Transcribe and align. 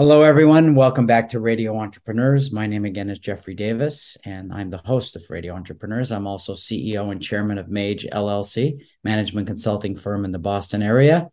Hello, 0.00 0.22
everyone. 0.22 0.74
Welcome 0.74 1.04
back 1.04 1.28
to 1.28 1.40
Radio 1.40 1.76
Entrepreneurs. 1.76 2.50
My 2.50 2.66
name 2.66 2.86
again 2.86 3.10
is 3.10 3.18
Jeffrey 3.18 3.52
Davis, 3.52 4.16
and 4.24 4.50
I'm 4.50 4.70
the 4.70 4.78
host 4.78 5.14
of 5.14 5.28
Radio 5.28 5.52
Entrepreneurs. 5.52 6.10
I'm 6.10 6.26
also 6.26 6.54
CEO 6.54 7.12
and 7.12 7.22
chairman 7.22 7.58
of 7.58 7.68
Mage 7.68 8.06
LLC, 8.10 8.80
management 9.04 9.46
consulting 9.46 9.94
firm 9.94 10.24
in 10.24 10.32
the 10.32 10.38
Boston 10.38 10.82
area 10.82 11.28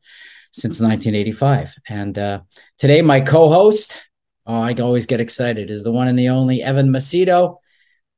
since 0.52 0.82
1985. 0.82 1.76
And 1.88 2.20
uh, 2.20 2.42
today, 2.78 3.02
my 3.02 3.22
co 3.22 3.48
host, 3.48 3.98
oh, 4.46 4.60
I 4.60 4.74
always 4.74 5.06
get 5.06 5.22
excited, 5.22 5.72
is 5.72 5.86
the 5.86 5.94
one 5.94 6.10
and 6.10 6.20
the 6.20 6.28
only 6.28 6.62
Evan 6.62 6.90
Macedo, 6.90 7.60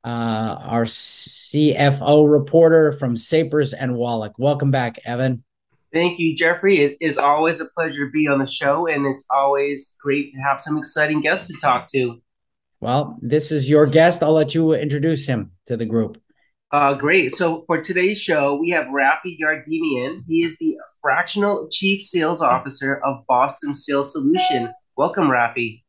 uh, 0.02 0.56
our 0.58 0.84
CFO 0.84 2.28
reporter 2.28 2.90
from 2.90 3.16
Sapers 3.16 3.72
and 3.72 3.94
Wallack. 3.94 4.36
Welcome 4.36 4.72
back, 4.72 4.98
Evan. 5.04 5.44
Thank 5.92 6.18
you, 6.18 6.36
Jeffrey. 6.36 6.80
It 6.80 6.96
is 7.00 7.18
always 7.18 7.60
a 7.60 7.64
pleasure 7.66 8.06
to 8.06 8.10
be 8.10 8.28
on 8.28 8.38
the 8.38 8.46
show, 8.46 8.86
and 8.86 9.06
it's 9.06 9.26
always 9.30 9.96
great 10.02 10.30
to 10.32 10.38
have 10.38 10.60
some 10.60 10.78
exciting 10.78 11.20
guests 11.20 11.48
to 11.48 11.54
talk 11.60 11.88
to. 11.88 12.20
Well, 12.80 13.18
this 13.20 13.50
is 13.50 13.68
your 13.68 13.86
guest. 13.86 14.22
I'll 14.22 14.32
let 14.32 14.54
you 14.54 14.72
introduce 14.72 15.26
him 15.26 15.50
to 15.66 15.76
the 15.76 15.84
group. 15.84 16.20
Uh, 16.72 16.94
great. 16.94 17.32
So 17.34 17.64
for 17.66 17.80
today's 17.82 18.20
show, 18.20 18.54
we 18.54 18.70
have 18.70 18.86
Raffi 18.86 19.36
Yardemian. 19.42 20.22
He 20.28 20.44
is 20.44 20.56
the 20.58 20.76
fractional 21.02 21.68
chief 21.70 22.00
sales 22.00 22.40
officer 22.40 23.00
of 23.04 23.26
Boston 23.26 23.74
Sales 23.74 24.12
Solution. 24.12 24.72
Welcome, 24.96 25.24
Raffi. 25.24 25.82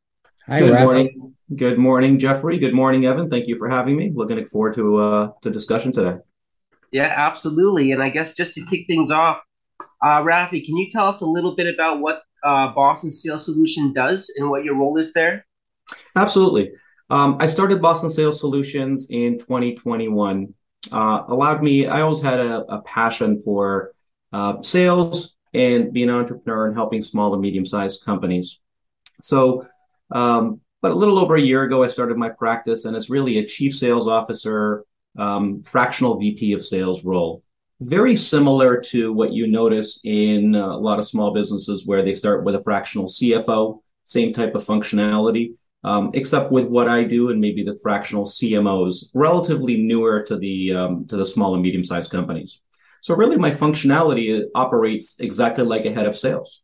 Hi, 0.47 0.59
Good 0.59 0.71
Raffi. 0.71 0.83
morning. 0.83 1.33
Good 1.55 1.77
morning, 1.77 2.17
Jeffrey. 2.17 2.57
Good 2.57 2.73
morning, 2.73 3.05
Evan. 3.05 3.29
Thank 3.29 3.47
you 3.47 3.57
for 3.57 3.69
having 3.69 3.95
me. 3.95 4.11
Looking 4.13 4.43
forward 4.47 4.73
to 4.75 4.97
uh, 4.97 5.31
to 5.43 5.51
discussion 5.51 5.91
today. 5.91 6.17
Yeah, 6.91 7.13
absolutely. 7.15 7.91
And 7.91 8.01
I 8.01 8.09
guess 8.09 8.33
just 8.33 8.55
to 8.55 8.65
kick 8.65 8.87
things 8.87 9.11
off, 9.11 9.39
uh, 10.01 10.21
Raffi, 10.21 10.65
can 10.65 10.77
you 10.77 10.89
tell 10.91 11.07
us 11.07 11.21
a 11.21 11.25
little 11.25 11.55
bit 11.55 11.73
about 11.73 11.99
what 11.99 12.23
uh, 12.43 12.73
Boston 12.73 13.11
Sales 13.11 13.45
Solution 13.45 13.93
does 13.93 14.33
and 14.37 14.49
what 14.49 14.63
your 14.63 14.75
role 14.75 14.97
is 14.97 15.13
there? 15.13 15.45
Absolutely. 16.15 16.71
Um, 17.09 17.37
I 17.39 17.47
started 17.47 17.81
Boston 17.81 18.09
Sales 18.09 18.39
Solutions 18.39 19.07
in 19.09 19.37
2021. 19.39 20.53
Uh, 20.91 21.23
allowed 21.27 21.61
me, 21.61 21.85
I 21.85 22.01
always 22.01 22.21
had 22.21 22.39
a, 22.39 22.59
a 22.73 22.81
passion 22.81 23.41
for 23.43 23.93
uh, 24.33 24.61
sales 24.63 25.35
and 25.53 25.91
being 25.91 26.09
an 26.09 26.15
entrepreneur 26.15 26.67
and 26.67 26.75
helping 26.75 27.01
small 27.01 27.33
and 27.33 27.41
medium 27.41 27.65
sized 27.65 28.03
companies. 28.05 28.59
So, 29.21 29.67
um, 30.11 30.61
but 30.81 30.91
a 30.91 30.95
little 30.95 31.19
over 31.19 31.35
a 31.35 31.41
year 31.41 31.63
ago, 31.63 31.83
I 31.83 31.87
started 31.87 32.17
my 32.17 32.29
practice, 32.29 32.85
and 32.85 32.95
it's 32.95 33.09
really 33.09 33.37
a 33.37 33.45
chief 33.45 33.75
sales 33.75 34.07
officer, 34.07 34.85
um, 35.19 35.61
fractional 35.63 36.17
VP 36.17 36.53
of 36.53 36.65
sales 36.65 37.03
role 37.03 37.43
very 37.81 38.15
similar 38.15 38.79
to 38.79 39.11
what 39.11 39.33
you 39.33 39.47
notice 39.47 39.99
in 40.03 40.53
a 40.53 40.77
lot 40.77 40.99
of 40.99 41.07
small 41.07 41.33
businesses 41.33 41.85
where 41.85 42.03
they 42.03 42.13
start 42.13 42.43
with 42.43 42.55
a 42.55 42.63
fractional 42.63 43.07
CFO, 43.07 43.81
same 44.05 44.33
type 44.33 44.53
of 44.53 44.63
functionality, 44.63 45.55
um, 45.83 46.11
except 46.13 46.51
with 46.51 46.67
what 46.67 46.87
I 46.87 47.03
do 47.03 47.31
and 47.31 47.41
maybe 47.41 47.63
the 47.63 47.79
fractional 47.81 48.25
CMOs, 48.25 49.05
relatively 49.15 49.77
newer 49.77 50.21
to 50.23 50.37
the 50.37 50.73
um, 50.73 51.07
to 51.07 51.17
the 51.17 51.25
small 51.25 51.55
and 51.55 51.63
medium 51.63 51.83
sized 51.83 52.11
companies. 52.11 52.59
So 53.01 53.15
really, 53.15 53.37
my 53.37 53.49
functionality 53.49 54.43
operates 54.53 55.15
exactly 55.19 55.63
like 55.63 55.85
a 55.85 55.93
head 55.93 56.05
of 56.05 56.17
sales. 56.17 56.61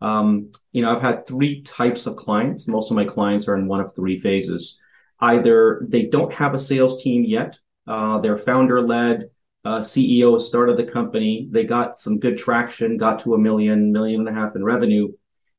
Um, 0.00 0.52
you 0.70 0.82
know, 0.82 0.94
I've 0.94 1.02
had 1.02 1.26
three 1.26 1.62
types 1.62 2.06
of 2.06 2.14
clients. 2.14 2.68
Most 2.68 2.92
of 2.92 2.96
my 2.96 3.04
clients 3.04 3.48
are 3.48 3.56
in 3.56 3.66
one 3.66 3.80
of 3.80 3.92
three 3.92 4.20
phases. 4.20 4.78
Either 5.18 5.84
they 5.88 6.06
don't 6.06 6.32
have 6.32 6.54
a 6.54 6.58
sales 6.58 7.02
team 7.02 7.24
yet, 7.24 7.58
uh, 7.88 8.20
they're 8.20 8.38
founder 8.38 8.80
led 8.80 9.30
uh, 9.64 9.78
CEO 9.78 10.40
started 10.40 10.76
the 10.76 10.90
company. 10.90 11.48
They 11.50 11.64
got 11.64 11.98
some 11.98 12.18
good 12.18 12.38
traction, 12.38 12.96
got 12.96 13.18
to 13.20 13.34
a 13.34 13.38
million, 13.38 13.92
million 13.92 14.26
and 14.26 14.28
a 14.28 14.40
half 14.40 14.56
in 14.56 14.64
revenue. 14.64 15.08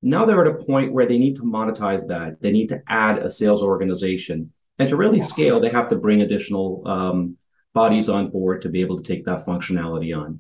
Now 0.02 0.26
they're 0.26 0.46
at 0.46 0.62
a 0.62 0.66
point 0.66 0.94
where 0.94 1.06
they 1.06 1.20
need 1.20 1.36
to 1.36 1.44
monetize 1.44 2.08
that. 2.08 2.42
They 2.42 2.52
need 2.52 2.68
to 2.70 2.82
add 2.88 3.20
a 3.20 3.30
sales 3.30 3.62
organization. 3.62 4.52
And 4.80 4.90
to 4.90 4.96
really 4.96 5.20
scale, 5.20 5.60
they 5.60 5.70
have 5.70 5.90
to 5.90 5.96
bring 5.96 6.22
additional 6.22 6.82
um, 6.88 7.38
bodies 7.74 8.10
on 8.10 8.32
board 8.32 8.64
to 8.64 8.70
be 8.70 8.82
able 8.82 8.98
to 8.98 9.04
take 9.04 9.26
that 9.26 9.46
functionality 9.46 10.18
on. 10.18 10.40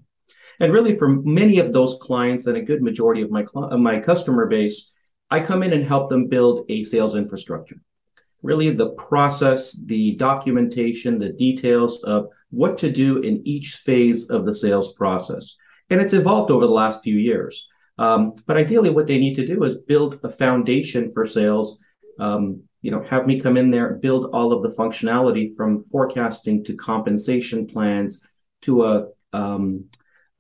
And 0.60 0.74
really, 0.74 0.98
for 0.98 1.10
many 1.10 1.60
of 1.60 1.74
those 1.74 1.98
clients 2.02 2.48
and 2.48 2.58
a 2.58 2.62
good 2.62 2.82
majority 2.82 3.22
of 3.22 3.30
my, 3.30 3.46
cl- 3.46 3.66
of 3.66 3.80
my 3.80 4.00
customer 4.00 4.48
base, 4.48 4.90
I 5.30 5.40
come 5.40 5.64
in 5.64 5.74
and 5.74 5.86
help 5.86 6.10
them 6.10 6.28
build 6.28 6.66
a 6.70 6.84
sales 6.84 7.16
infrastructure. 7.16 7.82
Really, 8.42 8.72
the 8.72 8.92
process, 8.92 9.74
the 9.74 10.16
documentation, 10.16 11.20
the 11.20 11.34
details 11.34 12.04
of 12.04 12.30
what 12.52 12.78
to 12.80 12.92
do 12.92 13.18
in 13.18 13.46
each 13.46 13.76
phase 13.78 14.30
of 14.30 14.46
the 14.46 14.54
sales 14.54 14.94
process. 14.94 15.56
And 15.90 16.00
it's 16.00 16.14
evolved 16.14 16.52
over 16.52 16.66
the 16.66 16.72
last 16.72 17.04
few 17.04 17.16
years. 17.16 17.68
Um, 17.98 18.34
but 18.46 18.58
ideally, 18.58 18.90
what 18.90 19.08
they 19.08 19.20
need 19.20 19.36
to 19.36 19.46
do 19.46 19.64
is 19.64 19.78
build 19.88 20.20
a 20.24 20.30
foundation 20.30 21.12
for 21.14 21.28
sales. 21.28 21.78
Um, 22.20 22.64
you 22.82 22.92
know, 22.92 23.04
have 23.04 23.28
me 23.28 23.40
come 23.40 23.58
in 23.58 23.72
there, 23.72 23.96
build 23.96 24.32
all 24.34 24.54
of 24.54 24.64
the 24.64 24.76
functionality 24.78 25.56
from 25.56 25.86
forecasting 25.92 26.64
to 26.66 26.76
compensation 26.76 27.68
plans 27.68 28.22
to 28.62 28.86
a 28.86 29.08
um, 29.34 29.86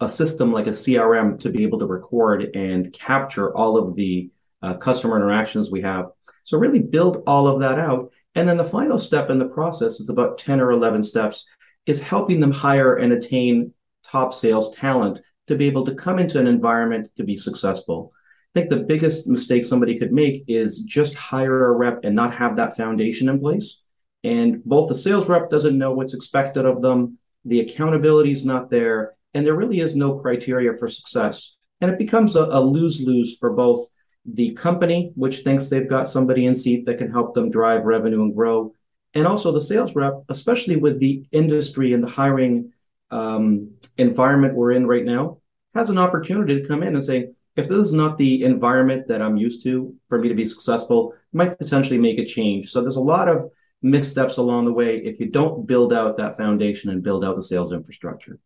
a 0.01 0.09
system 0.09 0.51
like 0.51 0.67
a 0.67 0.71
CRM 0.71 1.39
to 1.39 1.49
be 1.49 1.63
able 1.63 1.79
to 1.79 1.85
record 1.85 2.55
and 2.55 2.91
capture 2.91 3.55
all 3.55 3.77
of 3.77 3.95
the 3.95 4.31
uh, 4.63 4.73
customer 4.73 5.15
interactions 5.15 5.71
we 5.71 5.81
have. 5.81 6.07
So 6.43 6.57
really 6.57 6.79
build 6.79 7.23
all 7.27 7.47
of 7.47 7.59
that 7.59 7.79
out. 7.79 8.11
And 8.33 8.49
then 8.49 8.57
the 8.57 8.65
final 8.65 8.97
step 8.97 9.29
in 9.29 9.37
the 9.37 9.45
process 9.45 9.99
is 9.99 10.09
about 10.09 10.39
10 10.39 10.59
or 10.59 10.71
11 10.71 11.03
steps 11.03 11.45
is 11.85 11.99
helping 12.01 12.39
them 12.39 12.51
hire 12.51 12.95
and 12.95 13.13
attain 13.13 13.73
top 14.05 14.33
sales 14.33 14.75
talent 14.75 15.19
to 15.47 15.55
be 15.55 15.67
able 15.67 15.85
to 15.85 15.95
come 15.95 16.19
into 16.19 16.39
an 16.39 16.47
environment 16.47 17.09
to 17.17 17.23
be 17.23 17.35
successful. 17.35 18.11
I 18.53 18.59
think 18.59 18.69
the 18.69 18.77
biggest 18.77 19.27
mistake 19.27 19.63
somebody 19.63 19.97
could 19.97 20.11
make 20.11 20.43
is 20.47 20.81
just 20.81 21.15
hire 21.15 21.65
a 21.65 21.77
rep 21.77 22.01
and 22.03 22.15
not 22.15 22.35
have 22.35 22.57
that 22.57 22.75
foundation 22.75 23.29
in 23.29 23.39
place. 23.39 23.79
And 24.23 24.63
both 24.63 24.89
the 24.89 24.95
sales 24.95 25.27
rep 25.27 25.49
doesn't 25.49 25.77
know 25.77 25.93
what's 25.93 26.13
expected 26.13 26.65
of 26.65 26.81
them, 26.81 27.17
the 27.45 27.61
accountability 27.61 28.31
is 28.31 28.45
not 28.45 28.69
there, 28.69 29.15
and 29.33 29.45
there 29.45 29.55
really 29.55 29.79
is 29.79 29.95
no 29.95 30.19
criteria 30.19 30.77
for 30.77 30.87
success. 30.87 31.55
And 31.79 31.89
it 31.89 31.97
becomes 31.97 32.35
a, 32.35 32.43
a 32.43 32.61
lose 32.61 33.01
lose 33.01 33.37
for 33.39 33.51
both 33.51 33.87
the 34.25 34.51
company, 34.51 35.11
which 35.15 35.39
thinks 35.39 35.69
they've 35.69 35.89
got 35.89 36.07
somebody 36.07 36.45
in 36.45 36.53
seat 36.53 36.85
that 36.85 36.99
can 36.99 37.11
help 37.11 37.33
them 37.33 37.49
drive 37.49 37.85
revenue 37.85 38.21
and 38.21 38.35
grow, 38.35 38.75
and 39.13 39.27
also 39.27 39.51
the 39.51 39.61
sales 39.61 39.95
rep, 39.95 40.23
especially 40.29 40.77
with 40.77 40.99
the 40.99 41.25
industry 41.31 41.93
and 41.93 42.03
the 42.03 42.09
hiring 42.09 42.71
um, 43.09 43.71
environment 43.97 44.55
we're 44.55 44.71
in 44.71 44.87
right 44.87 45.05
now, 45.05 45.39
has 45.75 45.89
an 45.89 45.97
opportunity 45.97 46.59
to 46.59 46.67
come 46.67 46.83
in 46.83 46.95
and 46.95 47.03
say, 47.03 47.29
if 47.57 47.67
this 47.67 47.87
is 47.87 47.93
not 47.93 48.17
the 48.17 48.43
environment 48.43 49.07
that 49.09 49.21
I'm 49.21 49.35
used 49.35 49.63
to 49.63 49.93
for 50.07 50.17
me 50.17 50.29
to 50.29 50.35
be 50.35 50.45
successful, 50.45 51.13
might 51.33 51.59
potentially 51.59 51.99
make 51.99 52.17
a 52.17 52.25
change. 52.25 52.71
So 52.71 52.81
there's 52.81 52.95
a 52.95 53.01
lot 53.01 53.27
of 53.27 53.51
missteps 53.81 54.37
along 54.37 54.65
the 54.65 54.73
way 54.73 54.97
if 54.97 55.19
you 55.19 55.27
don't 55.27 55.67
build 55.67 55.91
out 55.91 56.17
that 56.17 56.37
foundation 56.37 56.91
and 56.91 57.03
build 57.03 57.25
out 57.25 57.35
the 57.35 57.43
sales 57.43 57.73
infrastructure. 57.73 58.39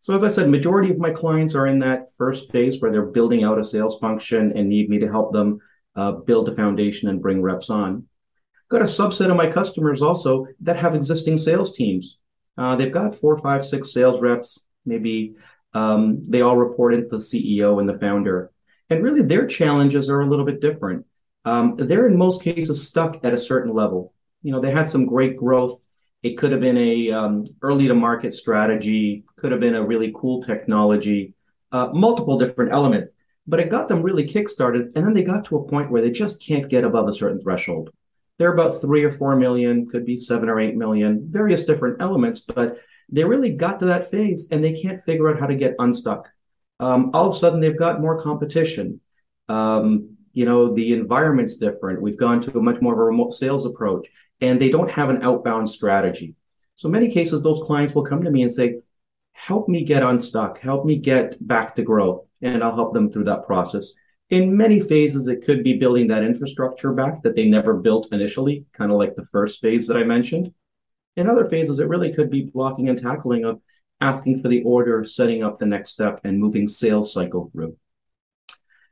So 0.00 0.14
as 0.14 0.22
I 0.22 0.28
said, 0.28 0.50
majority 0.50 0.90
of 0.90 0.98
my 0.98 1.10
clients 1.10 1.56
are 1.56 1.66
in 1.66 1.80
that 1.80 2.08
first 2.16 2.52
phase 2.52 2.80
where 2.80 2.92
they're 2.92 3.06
building 3.06 3.42
out 3.42 3.58
a 3.58 3.64
sales 3.64 3.98
function 3.98 4.52
and 4.56 4.68
need 4.68 4.88
me 4.88 4.98
to 5.00 5.10
help 5.10 5.32
them 5.32 5.58
uh, 5.96 6.12
build 6.12 6.48
a 6.48 6.54
foundation 6.54 7.08
and 7.08 7.22
bring 7.22 7.42
reps 7.42 7.70
on 7.70 8.04
got 8.68 8.82
a 8.82 8.84
subset 8.84 9.30
of 9.30 9.36
my 9.36 9.50
customers 9.50 10.02
also 10.02 10.46
that 10.60 10.76
have 10.76 10.94
existing 10.94 11.38
sales 11.38 11.76
teams. 11.76 12.18
Uh, 12.58 12.76
they've 12.76 12.92
got 12.92 13.14
four, 13.14 13.36
five, 13.38 13.64
six 13.64 13.92
sales 13.92 14.20
reps. 14.20 14.60
Maybe 14.84 15.36
um, 15.74 16.22
they 16.28 16.40
all 16.40 16.56
report 16.56 16.94
into 16.94 17.08
the 17.08 17.16
CEO 17.18 17.80
and 17.80 17.88
the 17.88 17.98
founder. 17.98 18.50
And 18.88 19.02
really, 19.02 19.22
their 19.22 19.46
challenges 19.46 20.08
are 20.08 20.20
a 20.20 20.26
little 20.26 20.44
bit 20.44 20.60
different. 20.60 21.04
Um, 21.44 21.76
they're 21.78 22.06
in 22.06 22.16
most 22.16 22.42
cases 22.42 22.88
stuck 22.88 23.24
at 23.24 23.34
a 23.34 23.38
certain 23.38 23.72
level. 23.72 24.14
You 24.42 24.52
know, 24.52 24.60
they 24.60 24.70
had 24.70 24.90
some 24.90 25.06
great 25.06 25.36
growth. 25.36 25.80
It 26.22 26.38
could 26.38 26.50
have 26.50 26.60
been 26.60 26.78
a 26.78 27.10
um, 27.12 27.44
early 27.62 27.86
to 27.88 27.94
market 27.94 28.34
strategy, 28.34 29.24
could 29.36 29.52
have 29.52 29.60
been 29.60 29.74
a 29.74 29.84
really 29.84 30.12
cool 30.16 30.42
technology, 30.42 31.34
uh, 31.72 31.88
multiple 31.92 32.38
different 32.38 32.72
elements. 32.72 33.10
But 33.46 33.60
it 33.60 33.70
got 33.70 33.86
them 33.86 34.02
really 34.02 34.26
kickstarted, 34.26 34.96
and 34.96 35.06
then 35.06 35.12
they 35.12 35.22
got 35.22 35.44
to 35.46 35.56
a 35.56 35.68
point 35.68 35.90
where 35.90 36.02
they 36.02 36.10
just 36.10 36.42
can't 36.42 36.68
get 36.68 36.82
above 36.82 37.06
a 37.06 37.12
certain 37.12 37.40
threshold. 37.40 37.90
They're 38.38 38.52
about 38.52 38.80
three 38.80 39.04
or 39.04 39.12
four 39.12 39.36
million, 39.36 39.88
could 39.88 40.04
be 40.04 40.16
seven 40.16 40.48
or 40.48 40.60
eight 40.60 40.76
million, 40.76 41.26
various 41.30 41.64
different 41.64 42.00
elements, 42.00 42.40
but 42.40 42.78
they 43.08 43.24
really 43.24 43.52
got 43.52 43.78
to 43.80 43.86
that 43.86 44.10
phase 44.10 44.48
and 44.50 44.62
they 44.62 44.80
can't 44.80 45.04
figure 45.04 45.28
out 45.28 45.40
how 45.40 45.46
to 45.46 45.54
get 45.54 45.76
unstuck. 45.78 46.28
Um, 46.78 47.10
all 47.14 47.28
of 47.28 47.34
a 47.34 47.38
sudden, 47.38 47.60
they've 47.60 47.78
got 47.78 48.00
more 48.00 48.20
competition. 48.20 49.00
Um, 49.48 50.16
you 50.32 50.44
know, 50.44 50.74
the 50.74 50.92
environment's 50.92 51.56
different. 51.56 52.02
We've 52.02 52.18
gone 52.18 52.42
to 52.42 52.58
a 52.58 52.62
much 52.62 52.82
more 52.82 52.92
of 52.92 52.98
a 52.98 53.04
remote 53.04 53.32
sales 53.32 53.64
approach, 53.64 54.08
and 54.42 54.60
they 54.60 54.68
don't 54.68 54.90
have 54.90 55.08
an 55.08 55.22
outbound 55.22 55.70
strategy. 55.70 56.34
So, 56.74 56.88
many 56.88 57.10
cases, 57.10 57.42
those 57.42 57.62
clients 57.64 57.94
will 57.94 58.04
come 58.04 58.22
to 58.24 58.30
me 58.30 58.42
and 58.42 58.52
say, 58.52 58.80
Help 59.32 59.68
me 59.68 59.84
get 59.84 60.02
unstuck, 60.02 60.58
help 60.58 60.84
me 60.84 60.96
get 60.96 61.36
back 61.46 61.76
to 61.76 61.82
growth, 61.82 62.26
and 62.42 62.62
I'll 62.62 62.74
help 62.74 62.92
them 62.92 63.10
through 63.10 63.24
that 63.24 63.46
process 63.46 63.92
in 64.30 64.56
many 64.56 64.80
phases, 64.80 65.28
it 65.28 65.44
could 65.44 65.62
be 65.62 65.78
building 65.78 66.08
that 66.08 66.24
infrastructure 66.24 66.92
back 66.92 67.22
that 67.22 67.36
they 67.36 67.46
never 67.46 67.74
built 67.74 68.08
initially, 68.12 68.64
kind 68.72 68.90
of 68.90 68.98
like 68.98 69.14
the 69.14 69.26
first 69.30 69.60
phase 69.60 69.86
that 69.86 69.96
I 69.96 70.02
mentioned. 70.02 70.52
In 71.16 71.28
other 71.28 71.48
phases, 71.48 71.78
it 71.78 71.88
really 71.88 72.12
could 72.12 72.30
be 72.30 72.42
blocking 72.42 72.88
and 72.88 73.00
tackling 73.00 73.44
of 73.44 73.60
asking 74.00 74.42
for 74.42 74.48
the 74.48 74.62
order, 74.62 75.04
setting 75.04 75.42
up 75.42 75.58
the 75.58 75.66
next 75.66 75.90
step, 75.90 76.20
and 76.24 76.38
moving 76.38 76.68
sales 76.68 77.12
cycle 77.12 77.50
through. 77.52 77.76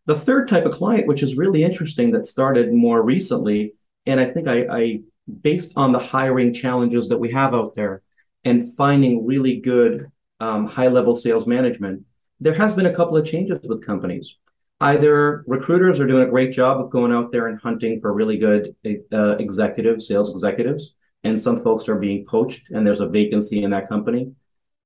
The 0.06 0.16
third 0.16 0.48
type 0.48 0.66
of 0.66 0.72
client, 0.72 1.06
which 1.06 1.22
is 1.22 1.36
really 1.36 1.64
interesting, 1.64 2.12
that 2.12 2.24
started 2.24 2.72
more 2.72 3.02
recently, 3.02 3.74
and 4.06 4.20
I 4.20 4.30
think 4.30 4.48
I, 4.48 4.66
I 4.70 5.00
based 5.40 5.72
on 5.76 5.92
the 5.92 5.98
hiring 5.98 6.52
challenges 6.52 7.08
that 7.08 7.18
we 7.18 7.32
have 7.32 7.54
out 7.54 7.74
there 7.74 8.02
and 8.44 8.74
finding 8.76 9.26
really 9.26 9.60
good 9.60 10.10
um, 10.40 10.66
high 10.66 10.88
level 10.88 11.16
sales 11.16 11.46
management, 11.46 12.04
there 12.40 12.54
has 12.54 12.74
been 12.74 12.86
a 12.86 12.94
couple 12.94 13.16
of 13.16 13.26
changes 13.26 13.58
with 13.64 13.84
companies. 13.84 14.36
Either 14.80 15.44
recruiters 15.46 16.00
are 16.00 16.06
doing 16.06 16.24
a 16.24 16.30
great 16.30 16.52
job 16.52 16.80
of 16.80 16.90
going 16.90 17.12
out 17.12 17.30
there 17.30 17.46
and 17.46 17.60
hunting 17.60 18.00
for 18.00 18.12
really 18.12 18.36
good 18.36 18.74
uh, 19.12 19.36
executives, 19.36 20.08
sales 20.08 20.30
executives, 20.30 20.94
and 21.22 21.40
some 21.40 21.62
folks 21.62 21.88
are 21.88 21.94
being 21.94 22.26
poached 22.26 22.70
and 22.70 22.86
there's 22.86 23.00
a 23.00 23.08
vacancy 23.08 23.62
in 23.62 23.70
that 23.70 23.88
company. 23.88 24.32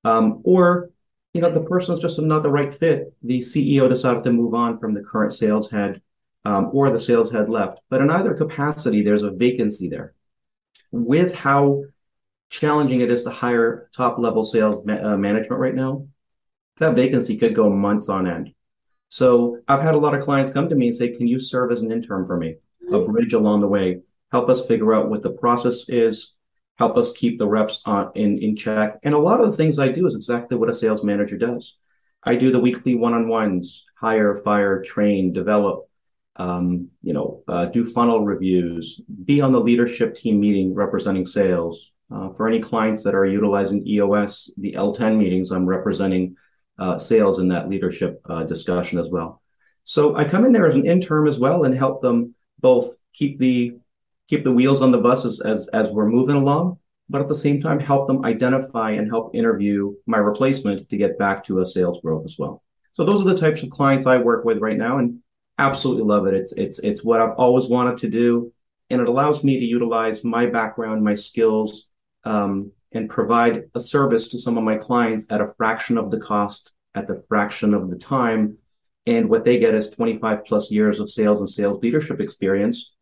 Um, 0.05 0.41
or 0.45 0.91
you 1.35 1.41
know 1.41 1.51
the 1.51 1.61
person's 1.61 2.01
just 2.01 2.19
not 2.19 2.43
the 2.43 2.51
right 2.51 2.75
fit. 2.75 3.13
The 3.23 3.41
CEO 3.41 3.89
decided 3.89 4.23
to 4.25 4.33
move 4.33 4.55
on 4.55 4.79
from 4.79 4.95
the 4.95 5.03
current 5.03 5.35
sales 5.35 5.71
head, 5.71 6.01
um, 6.45 6.71
or 6.73 6.91
the 6.91 7.01
sales 7.01 7.31
head 7.31 7.49
left. 7.49 7.81
But 7.91 8.01
in 8.01 8.11
either 8.11 8.35
capacity, 8.35 9.03
there's 9.03 9.23
a 9.23 9.31
vacancy 9.31 9.89
there. 9.89 10.15
With 10.91 11.35
how 11.35 11.85
challenging 12.51 13.03
it 13.03 13.11
is 13.11 13.23
to 13.25 13.31
hire 13.31 13.91
top 13.95 14.19
level 14.19 14.45
sales 14.45 14.85
ma- 14.87 15.13
uh, 15.13 15.17
management 15.17 15.61
right 15.61 15.75
now, 15.75 16.07
that 16.79 16.95
vacancy 16.95 17.37
could 17.37 17.55
go 17.55 17.69
months 17.69 18.09
on 18.09 18.27
end. 18.27 18.55
So 19.09 19.59
I've 19.69 19.83
had 19.83 19.95
a 19.95 19.99
lot 19.99 20.15
of 20.15 20.23
clients 20.23 20.51
come 20.51 20.69
to 20.69 20.75
me 20.75 20.89
and 20.89 20.95
say, 20.95 21.17
"Can 21.17 21.27
you 21.27 21.41
serve 21.41 21.73
as 21.73 21.81
an 21.81 21.93
intern 21.93 22.27
for 22.27 22.37
me, 22.37 22.57
a 22.93 23.01
bridge 23.01 23.33
along 23.33 23.61
the 23.61 23.69
way? 23.69 24.01
Help 24.33 24.49
us 24.49 24.67
figure 24.67 24.93
out 24.93 25.09
what 25.09 25.23
the 25.23 25.31
process 25.31 25.85
is, 25.89 26.33
help 26.79 26.97
us 26.97 27.13
keep 27.13 27.39
the 27.39 27.47
reps 27.47 27.83
on, 27.85 28.11
in, 28.15 28.39
in 28.39 28.57
check. 28.57 28.99
And 29.03 29.15
a 29.15 29.19
lot 29.19 29.41
of 29.41 29.51
the 29.51 29.57
things 29.57 29.79
I 29.79 29.89
do 29.89 30.07
is 30.07 30.15
exactly 30.15 30.57
what 30.57 30.71
a 30.71 30.75
sales 30.75 31.03
manager 31.03 31.37
does. 31.37 31.77
I 32.23 32.37
do 32.37 32.51
the 32.51 32.61
weekly 32.61 32.95
one-on-ones, 32.95 33.85
hire, 33.99 34.37
fire, 34.37 34.83
train, 34.83 35.33
develop, 35.33 35.89
um, 36.37 36.89
you 37.03 37.13
know, 37.13 37.43
uh, 37.49 37.67
do 37.67 37.85
funnel 37.85 38.25
reviews, 38.25 39.01
be 39.25 39.41
on 39.41 39.53
the 39.53 39.61
leadership 39.61 40.15
team 40.15 40.41
meeting 40.41 40.75
representing 40.75 41.27
sales. 41.27 41.91
Uh, 42.11 42.31
for 42.31 42.49
any 42.49 42.61
clients 42.61 43.03
that 43.03 43.15
are 43.15 43.27
utilizing 43.27 43.87
EOS, 43.87 44.51
the 44.57 44.73
L10 44.73 45.17
meetings, 45.19 45.51
I'm 45.51 45.67
representing 45.67 46.37
uh, 46.79 46.99
sales 46.99 47.39
in 47.39 47.49
that 47.49 47.69
leadership 47.69 48.21
uh, 48.29 48.45
discussion 48.45 48.99
as 48.99 49.09
well. 49.09 49.43
So 49.85 50.17
I 50.17 50.25
come 50.25 50.45
in 50.45 50.53
there 50.53 50.69
as 50.69 50.77
an 50.77 50.87
intern 50.87 51.27
as 51.27 51.39
well 51.39 51.65
and 51.65 51.75
help 51.75 52.03
them 52.03 52.35
both 52.61 52.95
keep 53.15 53.39
the 53.39 53.79
keep 54.29 54.45
the 54.45 54.53
wheels 54.53 54.83
on 54.83 54.93
the 54.93 54.99
bus 54.99 55.25
as, 55.25 55.41
as, 55.41 55.69
as 55.69 55.89
we're 55.89 56.07
moving 56.07 56.37
along, 56.37 56.79
but 57.09 57.23
at 57.23 57.29
the 57.29 57.35
same 57.35 57.63
time, 57.63 57.81
help 57.81 58.07
them 58.07 58.25
identify 58.25 58.91
and 58.91 59.09
help 59.09 59.35
interview 59.35 59.95
my 60.07 60.19
replacement 60.19 60.89
to 60.91 60.97
get 60.99 61.19
back 61.19 61.43
to 61.45 61.61
a 61.61 61.67
sales 61.67 61.99
growth 62.03 62.27
as 62.27 62.37
well. 62.39 62.63
So 62.93 63.05
those 63.05 63.23
are 63.23 63.25
the 63.25 63.39
types 63.39 63.63
of 63.63 63.71
clients 63.71 64.07
I 64.07 64.19
work 64.19 64.45
with 64.45 64.59
right 64.59 64.77
now 64.77 64.99
and 64.99 65.21
absolutely 65.59 66.05
love 66.05 66.27
it. 66.27 66.35
It's, 66.35 66.53
it's, 66.53 66.79
it's 66.81 67.03
what 67.03 67.23
I've 67.23 67.37
always 67.37 67.69
wanted 67.69 67.99
to 68.01 68.11
do. 68.11 68.53
And 68.91 69.01
it 69.01 69.09
allows 69.09 69.43
me 69.43 69.59
to 69.59 69.65
utilize 69.65 70.25
my 70.25 70.47
background, 70.47 71.03
my 71.03 71.15
skills, 71.15 71.89
um, 72.25 72.73
and 72.93 73.11
provide 73.11 73.65
a 73.75 73.81
service 73.81 74.29
to 74.29 74.39
some 74.39 74.57
of 74.57 74.65
my 74.65 74.77
clients 74.77 75.27
at 75.31 75.41
a 75.41 75.53
fraction 75.57 75.99
of 75.99 76.11
the 76.11 76.19
cost, 76.19 76.71
at 76.95 77.07
the 77.07 77.23
fraction 77.29 77.75
of 77.75 77.91
the 77.91 77.97
time. 77.97 78.57
And 79.07 79.29
what 79.29 79.45
they 79.45 79.59
get 79.59 79.75
is 79.75 79.91
25 79.91 80.45
plus 80.45 80.71
years 80.71 81.01
of 81.01 81.11
sales 81.11 81.41
and 81.41 81.49
sales 81.49 81.83
leadership 81.83 82.21
experience 82.21 82.93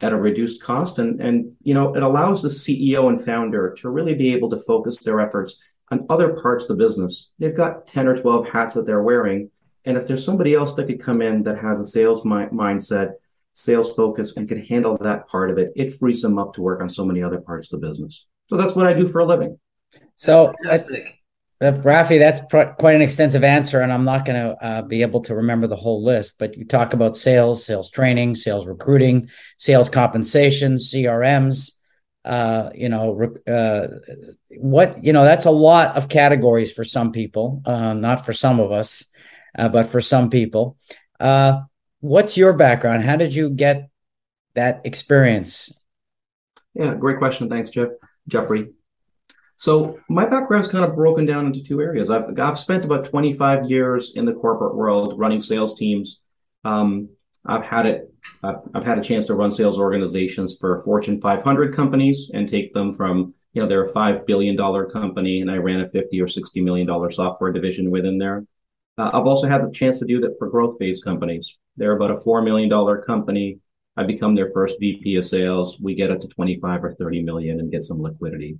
at 0.00 0.12
a 0.12 0.16
reduced 0.16 0.62
cost. 0.62 0.98
And, 0.98 1.20
and, 1.20 1.52
you 1.62 1.74
know, 1.74 1.94
it 1.94 2.02
allows 2.02 2.42
the 2.42 2.48
CEO 2.48 3.08
and 3.08 3.24
founder 3.24 3.74
to 3.78 3.88
really 3.88 4.14
be 4.14 4.34
able 4.34 4.50
to 4.50 4.58
focus 4.58 4.98
their 4.98 5.20
efforts 5.20 5.58
on 5.90 6.06
other 6.10 6.40
parts 6.40 6.64
of 6.64 6.68
the 6.68 6.84
business. 6.84 7.32
They've 7.38 7.56
got 7.56 7.86
10 7.86 8.08
or 8.08 8.20
12 8.20 8.48
hats 8.48 8.74
that 8.74 8.86
they're 8.86 9.02
wearing. 9.02 9.50
And 9.84 9.96
if 9.96 10.06
there's 10.06 10.24
somebody 10.24 10.54
else 10.54 10.74
that 10.74 10.86
could 10.86 11.02
come 11.02 11.20
in 11.20 11.42
that 11.44 11.58
has 11.58 11.78
a 11.78 11.86
sales 11.86 12.24
mi- 12.24 12.46
mindset, 12.46 13.12
sales 13.52 13.94
focus, 13.94 14.32
and 14.36 14.48
can 14.48 14.64
handle 14.64 14.96
that 15.00 15.28
part 15.28 15.50
of 15.50 15.58
it, 15.58 15.72
it 15.76 15.98
frees 15.98 16.22
them 16.22 16.38
up 16.38 16.54
to 16.54 16.62
work 16.62 16.80
on 16.80 16.88
so 16.88 17.04
many 17.04 17.22
other 17.22 17.40
parts 17.40 17.72
of 17.72 17.80
the 17.80 17.86
business. 17.86 18.24
So 18.48 18.56
that's 18.56 18.74
what 18.74 18.86
I 18.86 18.92
do 18.92 19.08
for 19.08 19.20
a 19.20 19.24
living. 19.24 19.58
So 20.16 20.54
that's, 20.62 20.92
uh, 21.60 21.72
Raffi, 21.72 22.18
that's 22.18 22.40
pr- 22.50 22.74
quite 22.78 22.96
an 22.96 23.02
extensive 23.02 23.44
answer, 23.44 23.80
and 23.80 23.92
I'm 23.92 24.04
not 24.04 24.24
going 24.24 24.42
to 24.42 24.64
uh, 24.64 24.82
be 24.82 25.02
able 25.02 25.22
to 25.22 25.34
remember 25.34 25.66
the 25.66 25.76
whole 25.76 26.02
list. 26.02 26.36
But 26.38 26.56
you 26.56 26.64
talk 26.64 26.92
about 26.92 27.16
sales, 27.16 27.64
sales 27.64 27.90
training, 27.90 28.34
sales 28.34 28.66
recruiting, 28.66 29.30
sales 29.56 29.88
compensation, 29.88 30.74
CRMs. 30.74 31.72
Uh, 32.24 32.70
you 32.74 32.88
know, 32.88 33.34
uh, 33.46 33.86
what 34.58 35.04
you 35.04 35.12
know, 35.12 35.24
that's 35.24 35.44
a 35.44 35.50
lot 35.50 35.96
of 35.96 36.08
categories 36.08 36.72
for 36.72 36.82
some 36.82 37.12
people, 37.12 37.60
uh, 37.66 37.92
not 37.92 38.24
for 38.24 38.32
some 38.32 38.60
of 38.60 38.72
us, 38.72 39.04
uh, 39.58 39.68
but 39.68 39.88
for 39.88 40.00
some 40.00 40.30
people. 40.30 40.76
what's 42.00 42.36
your 42.36 42.52
background? 42.52 43.02
How 43.02 43.16
did 43.16 43.34
you 43.34 43.48
get 43.48 43.88
that 44.54 44.80
experience? 44.84 45.72
Yeah, 46.74 46.94
great 46.94 47.18
question. 47.18 47.48
Thanks, 47.48 47.70
Jeff. 47.70 47.90
Jeffrey. 48.28 48.70
So 49.56 50.00
my 50.08 50.26
background 50.26 50.64
is 50.64 50.70
kind 50.70 50.84
of 50.84 50.96
broken 50.96 51.26
down 51.26 51.46
into 51.46 51.62
two 51.62 51.80
areas. 51.80 52.10
I've, 52.10 52.38
I've 52.38 52.58
spent 52.58 52.84
about 52.84 53.04
25 53.04 53.70
years 53.70 54.12
in 54.16 54.24
the 54.24 54.32
corporate 54.32 54.74
world 54.74 55.14
running 55.16 55.40
sales 55.40 55.78
teams. 55.78 56.20
Um, 56.64 57.08
I've 57.46 57.62
had 57.62 57.86
it. 57.86 58.12
I've, 58.42 58.56
I've, 58.74 58.84
had 58.84 58.98
a 58.98 59.02
chance 59.02 59.26
to 59.26 59.34
run 59.34 59.50
sales 59.50 59.78
organizations 59.78 60.56
for 60.58 60.82
Fortune 60.82 61.20
500 61.20 61.74
companies 61.74 62.30
and 62.32 62.48
take 62.48 62.72
them 62.72 62.92
from 62.92 63.34
you 63.52 63.62
know 63.62 63.68
they're 63.68 63.84
a 63.84 63.92
five 63.92 64.26
billion 64.26 64.56
dollar 64.56 64.86
company, 64.86 65.40
and 65.40 65.50
I 65.50 65.58
ran 65.58 65.80
a 65.80 65.88
50 65.88 66.20
or 66.20 66.28
60 66.28 66.60
million 66.62 66.86
dollar 66.86 67.10
software 67.10 67.52
division 67.52 67.90
within 67.90 68.18
there. 68.18 68.46
Uh, 68.96 69.10
I've 69.12 69.26
also 69.26 69.46
had 69.46 69.62
the 69.62 69.70
chance 69.72 69.98
to 69.98 70.06
do 70.06 70.20
that 70.20 70.36
for 70.38 70.48
growth 70.48 70.78
phase 70.78 71.02
companies. 71.02 71.54
They're 71.76 71.96
about 71.96 72.10
a 72.10 72.20
four 72.20 72.42
million 72.42 72.68
dollar 72.68 73.02
company. 73.02 73.60
I 73.96 74.04
become 74.04 74.34
their 74.34 74.50
first 74.52 74.78
VP 74.80 75.16
of 75.16 75.24
sales. 75.24 75.78
We 75.80 75.94
get 75.94 76.10
up 76.10 76.20
to 76.20 76.28
25 76.28 76.84
or 76.84 76.94
30 76.94 77.22
million 77.22 77.60
and 77.60 77.70
get 77.70 77.84
some 77.84 78.00
liquidity. 78.00 78.58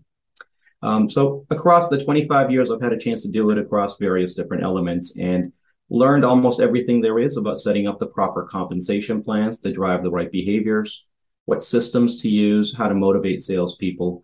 Um, 0.82 1.08
so 1.08 1.46
across 1.50 1.88
the 1.88 2.04
25 2.04 2.50
years, 2.50 2.70
I've 2.70 2.82
had 2.82 2.92
a 2.92 2.98
chance 2.98 3.22
to 3.22 3.28
do 3.28 3.50
it 3.50 3.58
across 3.58 3.96
various 3.98 4.34
different 4.34 4.62
elements 4.62 5.16
and 5.18 5.52
learned 5.90 6.24
almost 6.24 6.60
everything 6.60 7.00
there 7.00 7.18
is 7.18 7.36
about 7.36 7.58
setting 7.58 7.86
up 7.86 7.98
the 7.98 8.06
proper 8.06 8.44
compensation 8.44 9.22
plans 9.22 9.60
to 9.60 9.72
drive 9.72 10.02
the 10.02 10.10
right 10.10 10.30
behaviors, 10.30 11.06
what 11.46 11.62
systems 11.62 12.20
to 12.22 12.28
use, 12.28 12.76
how 12.76 12.88
to 12.88 12.94
motivate 12.94 13.42
salespeople, 13.42 14.22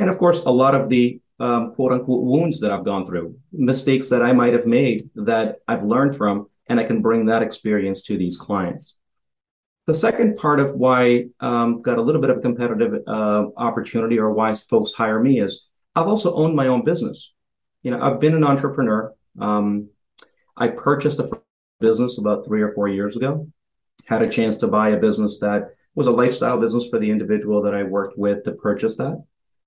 and 0.00 0.08
of 0.08 0.16
course, 0.16 0.42
a 0.44 0.50
lot 0.50 0.74
of 0.74 0.88
the 0.88 1.20
um, 1.38 1.74
quote 1.74 1.92
unquote 1.92 2.24
wounds 2.24 2.58
that 2.60 2.72
I've 2.72 2.86
gone 2.86 3.04
through, 3.04 3.36
mistakes 3.52 4.08
that 4.08 4.22
I 4.22 4.32
might 4.32 4.54
have 4.54 4.66
made 4.66 5.10
that 5.14 5.56
I've 5.68 5.84
learned 5.84 6.16
from, 6.16 6.48
and 6.68 6.80
I 6.80 6.84
can 6.84 7.02
bring 7.02 7.26
that 7.26 7.42
experience 7.42 8.02
to 8.04 8.16
these 8.16 8.38
clients. 8.38 8.96
The 9.90 9.96
second 9.96 10.36
part 10.36 10.60
of 10.60 10.76
why 10.76 11.24
um, 11.40 11.82
got 11.82 11.98
a 11.98 12.00
little 12.00 12.20
bit 12.20 12.30
of 12.30 12.38
a 12.38 12.40
competitive 12.40 13.02
uh, 13.08 13.46
opportunity 13.56 14.20
or 14.20 14.30
why 14.30 14.54
folks 14.54 14.92
hire 14.92 15.18
me 15.18 15.40
is 15.40 15.66
I've 15.96 16.06
also 16.06 16.32
owned 16.32 16.54
my 16.54 16.68
own 16.68 16.84
business. 16.84 17.32
You 17.82 17.90
know, 17.90 18.00
I've 18.00 18.20
been 18.20 18.36
an 18.36 18.44
entrepreneur. 18.44 19.12
Um, 19.40 19.88
I 20.56 20.68
purchased 20.68 21.18
a 21.18 21.28
business 21.80 22.18
about 22.18 22.46
three 22.46 22.62
or 22.62 22.72
four 22.72 22.86
years 22.86 23.16
ago. 23.16 23.48
Had 24.04 24.22
a 24.22 24.28
chance 24.28 24.58
to 24.58 24.68
buy 24.68 24.90
a 24.90 24.96
business 24.96 25.40
that 25.40 25.74
was 25.96 26.06
a 26.06 26.12
lifestyle 26.12 26.60
business 26.60 26.86
for 26.86 27.00
the 27.00 27.10
individual 27.10 27.60
that 27.62 27.74
I 27.74 27.82
worked 27.82 28.16
with 28.16 28.44
to 28.44 28.52
purchase 28.52 28.94
that. 28.98 29.20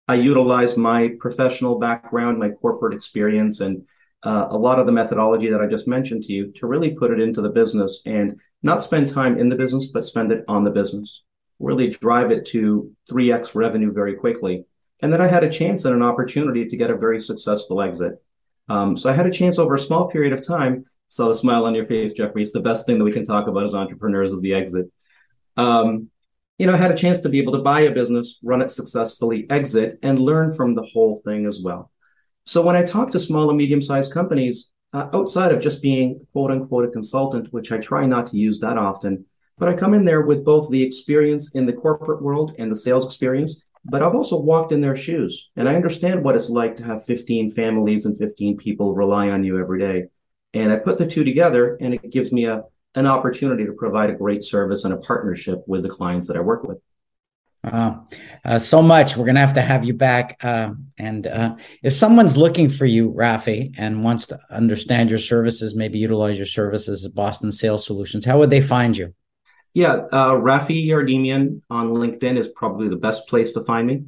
I 0.08 0.14
utilized 0.14 0.78
my 0.78 1.16
professional 1.20 1.80
background, 1.80 2.40
my 2.40 2.52
corporate 2.52 2.94
experience, 2.94 3.60
and 3.60 3.84
uh, 4.24 4.48
a 4.52 4.58
lot 4.58 4.80
of 4.80 4.86
the 4.86 4.94
methodology 4.94 5.50
that 5.50 5.60
I 5.60 5.68
just 5.68 5.86
mentioned 5.86 6.24
to 6.24 6.32
you 6.32 6.54
to 6.54 6.66
really 6.66 6.92
put 6.92 7.12
it 7.12 7.20
into 7.20 7.42
the 7.42 7.50
business 7.50 8.00
and 8.06 8.40
not 8.64 8.84
spend 8.84 9.10
time 9.10 9.38
in 9.38 9.50
the 9.50 9.56
business, 9.56 9.88
but 9.88 10.04
spend 10.04 10.32
it 10.32 10.44
on 10.48 10.64
the 10.64 10.72
business. 10.72 11.24
Really 11.60 11.90
drive 11.90 12.32
it 12.32 12.46
to 12.48 12.92
3x 13.12 13.54
revenue 13.54 13.92
very 13.92 14.16
quickly 14.16 14.66
and 15.04 15.12
then 15.12 15.20
I 15.20 15.28
had 15.28 15.44
a 15.44 15.50
chance 15.50 15.84
and 15.84 15.94
an 15.94 16.02
opportunity 16.02 16.66
to 16.66 16.78
get 16.78 16.90
a 16.90 16.96
very 16.96 17.20
successful 17.20 17.82
exit. 17.82 18.24
Um, 18.70 18.96
so 18.96 19.10
I 19.10 19.14
had 19.14 19.26
a 19.26 19.32
chance 19.32 19.60
over 19.60 19.76
a 19.76 19.80
small 19.80 20.08
period 20.08 20.32
of 20.32 20.48
time. 20.48 20.86
Saw 21.10 21.28
the 21.28 21.36
smile 21.36 21.66
on 21.66 21.76
your 21.76 21.86
face, 21.86 22.14
Jeffrey. 22.14 22.42
It's 22.42 22.54
the 22.54 22.62
best 22.62 22.86
thing 22.86 23.00
that 23.00 23.04
we 23.04 23.12
can 23.12 23.26
talk 23.26 23.48
about 23.48 23.66
as 23.66 23.74
entrepreneurs 23.74 24.32
is 24.32 24.40
the 24.40 24.54
exit. 24.54 24.86
Um, 25.58 26.10
you 26.58 26.68
know, 26.68 26.74
I 26.74 26.78
had 26.78 26.92
a 26.92 26.96
chance 26.96 27.20
to 27.20 27.30
be 27.30 27.42
able 27.42 27.52
to 27.52 27.62
buy 27.62 27.82
a 27.82 27.92
business, 27.92 28.40
run 28.42 28.62
it 28.62 28.72
successfully, 28.72 29.46
exit, 29.50 30.00
and 30.04 30.20
learn 30.20 30.56
from 30.56 30.74
the 30.74 30.88
whole 30.94 31.22
thing 31.26 31.48
as 31.48 31.60
well. 31.62 31.92
So 32.46 32.62
when 32.62 32.78
I 32.78 32.84
talk 32.84 33.12
to 33.12 33.20
small 33.20 33.50
and 33.50 33.58
medium 33.58 33.82
sized 33.82 34.14
companies, 34.14 34.70
uh, 34.94 35.10
outside 35.14 35.52
of 35.52 35.62
just 35.62 35.82
being 35.82 36.26
quote 36.32 36.52
unquote 36.52 36.86
a 36.86 36.92
consultant, 36.92 37.52
which 37.52 37.72
I 37.72 37.78
try 37.78 38.06
not 38.06 38.28
to 38.28 38.38
use 38.38 38.60
that 38.60 38.78
often, 38.78 39.26
but 39.58 39.70
I 39.70 39.74
come 39.74 39.94
in 39.94 40.06
there 40.06 40.22
with 40.22 40.46
both 40.46 40.70
the 40.70 40.84
experience 40.84 41.52
in 41.54 41.66
the 41.66 41.74
corporate 41.74 42.22
world 42.22 42.54
and 42.58 42.72
the 42.72 42.76
sales 42.76 43.06
experience 43.06 43.62
but 43.86 44.02
I've 44.02 44.16
also 44.16 44.40
walked 44.40 44.72
in 44.72 44.82
their 44.82 44.96
shoes 44.96 45.50
and 45.56 45.68
I 45.68 45.76
understand 45.76 46.24
what 46.24 46.36
it's 46.36 46.50
like 46.50 46.78
to 46.78 46.84
have 46.84 47.06
15 47.06 47.52
families 47.52 48.06
and 48.06 48.18
15 48.18 48.58
people 48.58 48.94
rely 48.94 49.30
on 49.30 49.44
you 49.44 49.60
every 49.60 49.80
day. 49.80 50.06
And 50.54 50.72
I 50.72 50.78
put 50.78 50.98
the 50.98 51.08
two 51.08 51.24
together 51.24 51.78
and 51.82 51.94
it 51.94 52.12
gives 52.12 52.32
me 52.32 52.46
a, 52.46 52.64
an 52.96 53.08
opportunity 53.08 53.66
to 53.66 53.74
provide 53.74 54.10
a 54.10 54.16
great 54.16 54.44
service 54.44 54.86
and 54.86 54.94
a 54.94 54.98
partnership 54.98 55.64
with 55.68 55.84
the 55.84 55.90
clients 55.90 56.28
that 56.28 56.38
I 56.38 56.42
work 56.42 56.64
with. 56.64 56.78
Uh, 57.64 57.96
uh, 58.44 58.60
so 58.60 58.82
much. 58.82 59.16
We're 59.16 59.26
going 59.26 59.36
to 59.36 59.42
have 59.42 59.54
to 59.54 59.62
have 59.62 59.86
you 59.86 59.94
back. 59.94 60.38
Uh, 60.44 60.72
and 60.98 61.26
uh, 61.26 61.56
if 61.82 61.94
someone's 61.94 62.36
looking 62.36 62.68
for 62.68 62.86
you, 62.86 63.12
Raffi, 63.12 63.74
and 63.78 64.04
wants 64.04 64.28
to 64.28 64.40
understand 64.50 65.10
your 65.10 65.20
services, 65.20 65.74
maybe 65.74 65.98
utilize 65.98 66.38
your 66.38 66.46
services 66.46 67.06
at 67.06 67.16
Boston 67.16 67.52
Sales 67.52 67.86
Solutions, 67.86 68.26
how 68.26 68.38
would 68.40 68.50
they 68.50 68.62
find 68.62 68.98
you? 68.98 69.14
Yeah, 69.74 69.94
uh, 70.12 70.34
Raffi 70.34 70.86
Yardemian 70.86 71.62
on 71.70 71.90
LinkedIn 71.90 72.38
is 72.38 72.50
probably 72.50 72.90
the 72.90 72.96
best 72.96 73.28
place 73.28 73.54
to 73.54 73.64
find 73.64 73.88
me. 73.88 74.04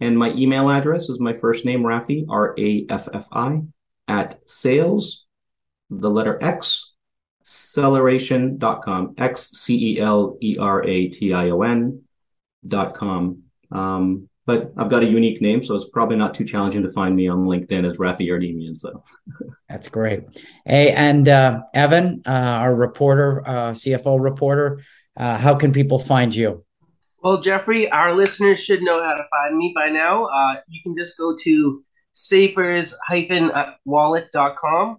And 0.00 0.18
my 0.18 0.30
email 0.32 0.68
address 0.68 1.08
is 1.08 1.20
my 1.20 1.32
first 1.32 1.64
name, 1.64 1.82
Raffi, 1.82 2.26
R 2.28 2.54
A 2.58 2.86
F 2.90 3.08
F 3.14 3.28
I, 3.32 3.62
at 4.08 4.38
sales, 4.46 5.24
the 5.88 6.10
letter 6.10 6.38
X, 6.42 6.92
acceleration.com, 7.40 9.14
X 9.16 9.52
C 9.52 9.94
E 9.94 10.00
L 10.00 10.36
E 10.42 10.58
R 10.58 10.84
A 10.84 11.08
T 11.08 11.32
I 11.32 11.48
O 11.48 11.62
N 11.62 12.02
dot 12.68 12.94
com. 12.94 13.42
Um, 13.72 14.28
but 14.46 14.72
I've 14.76 14.88
got 14.88 15.02
a 15.02 15.06
unique 15.06 15.42
name, 15.42 15.64
so 15.64 15.74
it's 15.74 15.88
probably 15.88 16.14
not 16.16 16.32
too 16.32 16.44
challenging 16.44 16.84
to 16.84 16.92
find 16.92 17.16
me 17.16 17.26
on 17.26 17.46
LinkedIn 17.46 17.90
as 17.90 17.96
Raffi 17.96 18.28
Yardemian. 18.28 18.76
So 18.76 19.02
that's 19.68 19.88
great. 19.88 20.22
Hey, 20.64 20.92
and 20.92 21.28
uh, 21.28 21.62
Evan, 21.74 22.22
uh, 22.24 22.30
our 22.30 22.72
reporter, 22.74 23.46
uh, 23.46 23.72
CFO 23.72 24.22
reporter, 24.22 24.82
uh, 25.16 25.36
how 25.36 25.56
can 25.56 25.72
people 25.72 25.98
find 25.98 26.32
you? 26.34 26.64
Well, 27.22 27.40
Jeffrey, 27.40 27.90
our 27.90 28.14
listeners 28.14 28.62
should 28.62 28.82
know 28.82 29.02
how 29.02 29.14
to 29.14 29.24
find 29.30 29.58
me 29.58 29.72
by 29.74 29.88
now. 29.88 30.26
Uh, 30.26 30.60
you 30.68 30.80
can 30.82 30.94
just 30.96 31.18
go 31.18 31.34
to 31.42 31.82
sapers-wallack.com. 32.12 34.96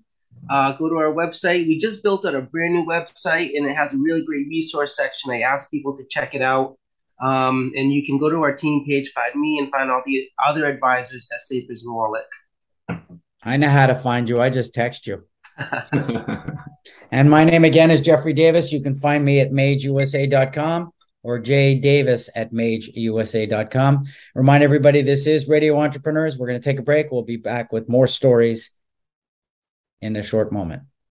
Uh, 0.49 0.71
go 0.73 0.89
to 0.89 0.95
our 0.95 1.13
website. 1.13 1.67
We 1.67 1.77
just 1.77 2.03
built 2.03 2.25
out 2.25 2.35
a 2.35 2.41
brand 2.41 2.73
new 2.73 2.85
website, 2.85 3.51
and 3.55 3.65
it 3.65 3.75
has 3.75 3.93
a 3.93 3.97
really 3.97 4.25
great 4.25 4.47
resource 4.47 4.93
section. 4.95 5.31
I 5.31 5.41
ask 5.41 5.69
people 5.71 5.97
to 5.97 6.03
check 6.09 6.35
it 6.35 6.41
out. 6.41 6.77
Um, 7.19 7.71
and 7.75 7.91
you 7.91 8.05
can 8.05 8.17
go 8.17 8.29
to 8.29 8.37
our 8.37 8.55
team 8.55 8.85
page, 8.85 9.11
find 9.11 9.39
me, 9.39 9.57
and 9.59 9.71
find 9.71 9.89
all 9.89 10.03
the 10.05 10.29
other 10.45 10.65
advisors 10.65 11.27
at 11.33 11.41
Sapers 11.41 11.83
and 11.83 11.95
Wallack. 11.95 12.25
I 13.43 13.57
know 13.57 13.69
how 13.69 13.87
to 13.87 13.95
find 13.95 14.29
you. 14.29 14.41
I 14.41 14.49
just 14.49 14.73
text 14.73 15.07
you. 15.07 15.23
and 17.11 17.29
my 17.29 17.43
name 17.43 17.65
again 17.65 17.91
is 17.91 18.01
Jeffrey 18.01 18.33
Davis. 18.33 18.71
You 18.71 18.81
can 18.81 18.93
find 18.93 19.23
me 19.23 19.39
at 19.39 19.51
mageusa.com 19.51 20.91
or 21.23 21.41
jdavis 21.41 22.29
at 22.35 22.53
mageusa.com. 22.53 24.05
Remind 24.35 24.63
everybody 24.63 25.01
this 25.01 25.27
is 25.27 25.47
Radio 25.47 25.77
Entrepreneurs. 25.79 26.37
We're 26.37 26.47
going 26.47 26.59
to 26.59 26.63
take 26.63 26.79
a 26.79 26.83
break. 26.83 27.11
We'll 27.11 27.23
be 27.23 27.37
back 27.37 27.71
with 27.71 27.89
more 27.89 28.07
stories 28.07 28.71
in 30.01 30.15
a 30.15 30.23
short 30.23 30.51
moment. 30.51 30.83